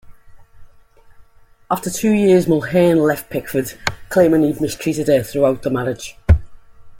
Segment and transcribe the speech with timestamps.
[1.69, 3.73] After two years Mulhern left Pickford,
[4.09, 6.17] claiming he had mistreated her throughout the marriage.